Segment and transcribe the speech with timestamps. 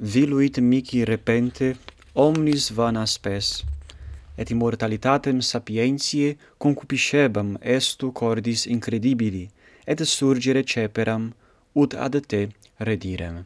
[0.00, 1.76] viluit mici repente
[2.12, 3.64] omnis vana spes
[4.36, 9.48] et immortalitatem sapientiae concupiscebam estu cordis incredibili
[9.84, 11.32] et surgere ceperam
[11.72, 12.48] ut ad te
[12.78, 13.44] redirem.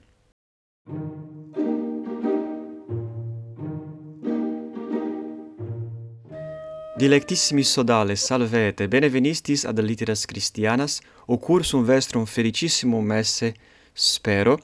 [6.99, 13.55] Dilectissimi sodales, salvete, benevenistis ad litteras Christianas, o cursum vestrum felicissimum messe,
[13.95, 14.59] spero,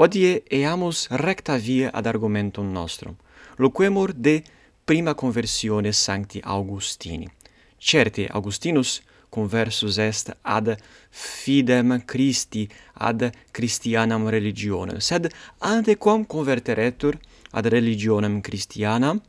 [0.00, 3.16] Odie eamus recta via ad argumentum nostrum,
[3.56, 4.44] loquemur de
[4.84, 7.26] prima conversione sancti Augustini.
[7.78, 10.76] Certe Augustinus conversus est ad
[11.10, 17.18] fidem Christi, ad Christianam religionem, sed antequam converteretur
[17.50, 19.20] ad religionem Christianam,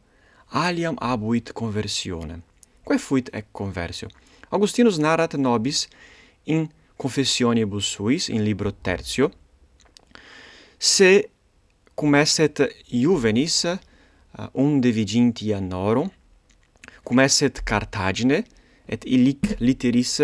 [0.49, 2.43] aliam abuit conversionem.
[2.83, 4.07] Quae fuit ec conversio?
[4.49, 5.87] Augustinus narrat nobis
[6.43, 9.31] in confessionibus suis, in libro tertio,
[10.79, 11.29] se
[11.93, 13.65] cum esset iuvenis
[14.51, 16.11] unde uh, viginti annoro,
[17.03, 18.43] cum esset Cartagine,
[18.85, 20.21] et illic literis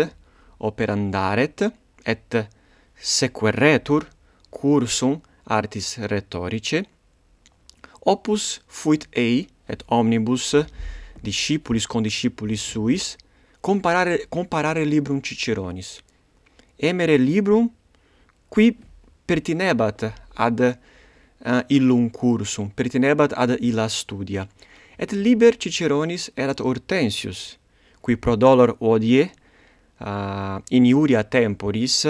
[0.56, 1.66] operandaret,
[2.04, 2.48] et
[2.96, 4.08] sequeretur
[4.50, 6.82] cursum artis rhetorice,
[8.00, 10.54] opus fuit ei et omnibus
[11.22, 13.16] discipulis condiscipulis suis
[13.60, 16.00] comparare comparare librum Ciceronis.
[16.76, 17.70] Emere librum
[18.48, 18.76] qui
[19.26, 24.46] pertinebat ad uh, illum cursum, pertinebat ad illa studia.
[24.98, 27.58] Et liber Ciceronis erat Hortensius,
[28.00, 32.06] qui pro dolor odie, eh, uh, iniuria temporis,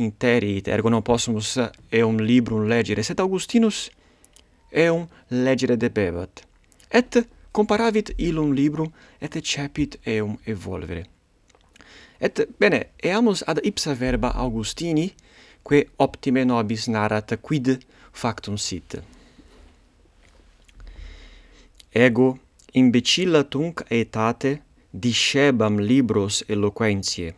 [0.00, 1.58] interit, ergo non possumus
[1.90, 3.90] eum librum legere, sed Augustinus
[4.70, 6.44] eum legere debebat.
[6.88, 7.20] Et
[7.52, 11.04] comparavit illum librum, et cepit eum evolvere.
[12.20, 15.10] Et, bene, eamus ad ipsa verba Augustini,
[15.66, 17.78] que optime nobis narrat quid
[18.12, 19.02] factum sit.
[21.92, 22.38] Ego
[22.74, 27.34] imbecilla tunc aetate discebam libros eloquentiae,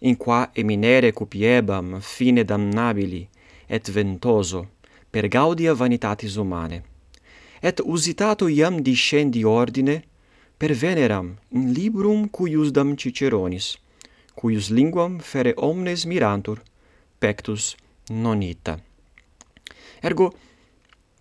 [0.00, 3.28] in qua eminere cupiebam fine damnabili
[3.66, 4.66] et ventoso
[5.10, 6.82] per gaudia vanitatis humanae
[7.62, 10.02] et usitato iam discendi ordine
[10.58, 13.76] per veneram in librum cuius dam Ciceronis,
[14.34, 16.60] cuius linguam fere omnes mirantur,
[17.26, 17.74] aspectus
[18.08, 18.78] nonita.
[20.00, 20.32] Ergo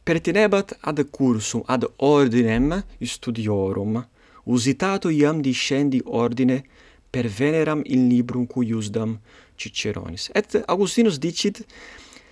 [0.04, 4.06] pertinebat ad cursum ad ordinem studiorum
[4.44, 6.64] usitato iam discendi ordine
[7.10, 9.20] per veneram in librum cuiusdam
[9.56, 10.30] Ciceronis.
[10.34, 11.66] Et Augustinus dicit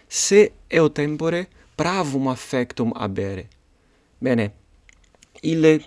[0.08, 3.48] se eo tempore pravum affectum abere.
[4.20, 4.52] Bene,
[5.42, 5.82] ille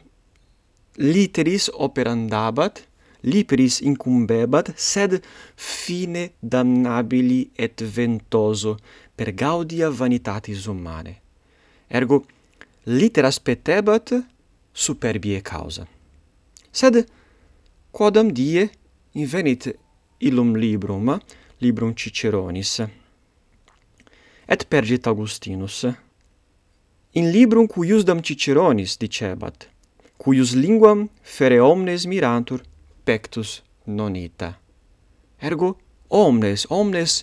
[0.96, 2.82] literis operandabat
[3.26, 5.20] liperis incumbebat, sed
[5.56, 8.76] fine damnabili et ventoso
[9.16, 11.16] per gaudia vanitatis humane.
[11.90, 12.24] Ergo,
[12.86, 14.14] literas petebat
[14.72, 15.86] superbie causa.
[16.70, 17.06] Sed,
[17.90, 18.68] quodam die
[19.14, 19.72] invenit
[20.20, 21.18] illum librum,
[21.60, 22.80] librum Ciceronis,
[24.46, 25.86] et pergit Augustinus,
[27.16, 29.66] in librum cuiusdam Ciceronis dicebat,
[30.20, 32.60] cuius linguam fere omnes mirantur,
[33.06, 34.50] pectus nonita.
[35.38, 35.76] Ergo
[36.08, 37.22] omnes, omnes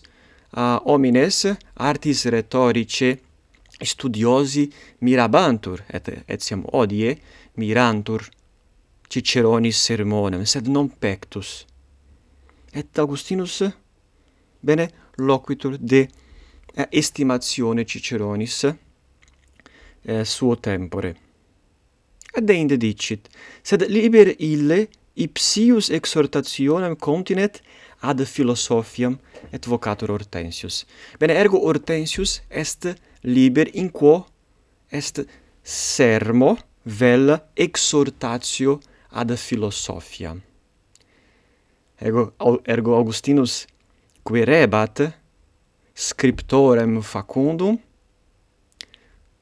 [0.56, 3.18] uh, homines artis rhetorice
[3.82, 4.70] studiosi
[5.02, 7.18] mirabantur et etiam odie
[7.58, 8.30] mirantur
[9.10, 11.66] Ciceronis sermonem sed non pectus
[12.74, 13.62] et Augustinus
[14.62, 16.08] bene loquitur de
[16.74, 21.16] eh, estimatione Ciceronis eh, suo tempore
[22.34, 23.30] et deinde dicit
[23.62, 27.62] sed liber ille ipsius exhortationem continet
[28.02, 29.18] ad philosophiam
[29.52, 30.86] et vocator Hortensius.
[31.20, 34.26] Bene, ergo Hortensius est liber in quo
[34.92, 35.26] est
[35.64, 38.80] sermo vel exhortatio
[39.10, 40.42] ad philosophiam.
[42.02, 42.34] Ergo,
[42.66, 43.66] ergo Augustinus
[44.24, 45.14] querebat
[45.94, 47.78] scriptorem facundum,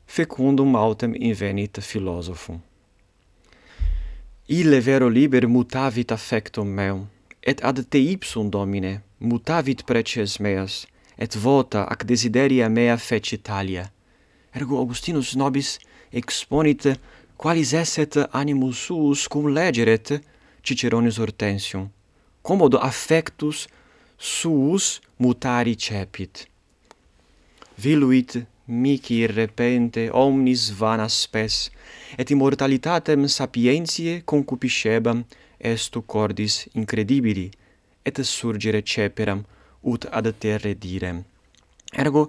[0.05, 2.61] fecundum autem invenit philosophum.
[4.51, 7.05] Ille vero liber mutavit affectum meum,
[7.41, 10.81] et ad te ipsum, Domine, mutavit preces meas,
[11.15, 13.85] et vota ac desideria mea fecit alia.
[14.51, 15.77] Ergo Augustinus nobis
[16.11, 16.89] exponit
[17.39, 20.19] qualis esset animus suus cum legeret
[20.61, 21.87] Ciceronis Hortensium.
[22.43, 23.69] Commodo affectus
[24.17, 26.49] suus mutari cepit.
[27.79, 28.35] Viluit
[28.71, 31.69] mihi repente omnis vana spes
[32.17, 35.23] et immortalitatem sapientiae concupiscebam
[35.59, 37.49] estu cordis incredibili
[38.03, 39.43] et surgere ceperam
[39.81, 41.23] ut ad terre direm
[41.93, 42.27] ergo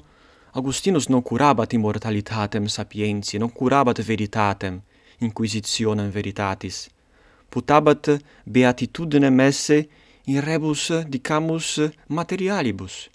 [0.54, 4.82] Augustinus non curabat immortalitatem sapientiae, non curabat veritatem,
[5.18, 6.90] inquisitionem veritatis.
[7.48, 9.88] Putabat beatitudinem esse
[10.26, 13.08] in rebus dicamus materialibus.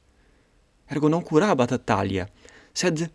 [0.90, 2.26] Ergo non curabat talia,
[2.78, 3.10] sed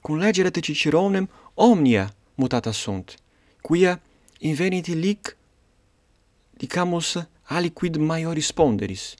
[0.00, 3.14] cum legerete Ciceronem omnia mutata sunt,
[3.62, 4.00] quia
[4.38, 5.36] invenit lic,
[6.58, 7.14] dicamus
[7.44, 9.14] aliquid maioris ponderis,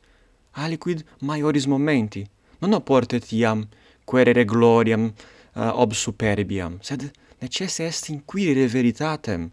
[0.50, 2.26] aliquid maioris momenti,
[2.58, 3.68] non oportet iam
[4.04, 9.52] querere gloriam uh, ob superbiam, sed necesse est inquirere veritatem.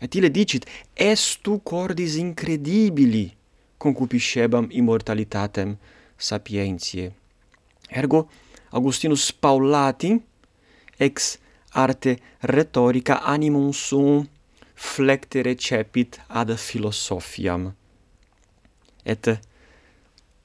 [0.00, 3.32] Et ile dicit, estu cordis incredibili
[3.78, 5.76] concupiscebam immortalitatem
[6.16, 7.12] sapientiae.
[7.88, 8.28] Ergo,
[8.74, 10.20] Augustinus Paulati
[10.96, 11.38] ex
[11.70, 14.28] arte rhetorica animum suum
[14.74, 17.72] flecte recepit ad philosophiam
[19.04, 19.40] et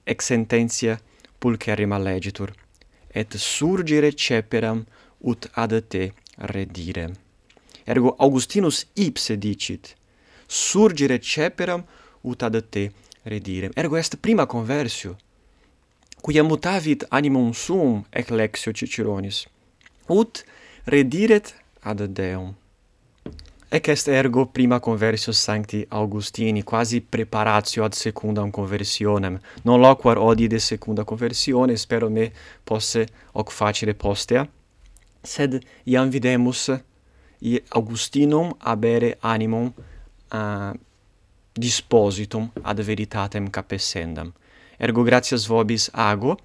[0.03, 0.99] ex sententia
[1.39, 2.53] pulcherrima legitur
[3.09, 4.85] et surgere ceperam
[5.19, 6.13] ut ad te
[6.53, 7.09] redire.
[7.83, 9.95] Ergo Augustinus ipse dicit
[10.45, 11.83] surgere ceperam
[12.21, 12.91] ut ad te
[13.23, 13.71] redire.
[13.73, 15.17] Ergo est prima conversio
[16.21, 19.45] quia mutavit animum suum ec lexio Ciceronis,
[20.07, 20.44] ut
[20.86, 22.56] rediret ad Deum.
[23.71, 29.39] Ec est ergo prima conversio sancti Augustini, quasi preparatio ad secundam conversionem.
[29.62, 32.31] Non loquar odi de secunda conversione, spero me
[32.63, 34.50] posse hoc facile postea,
[35.22, 36.81] sed iam videmus
[37.39, 39.72] i Augustinum abere animum
[40.31, 40.72] uh,
[41.54, 44.33] dispositum ad veritatem capessendam
[44.79, 46.37] ergo gratias vobis ago,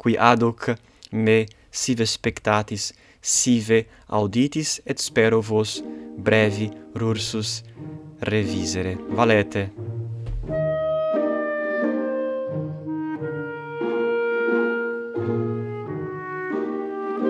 [0.00, 0.70] qui adoc
[1.12, 5.80] me sive spectatis, sive auditis, et spero vos
[6.16, 7.60] brevi rursus
[8.20, 8.96] revisere.
[9.10, 9.89] Valete!